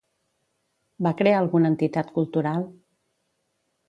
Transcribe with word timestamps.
Va 1.07 1.11
crear 1.19 1.33
alguna 1.41 1.71
entitat 1.73 2.09
cultural? 2.15 2.65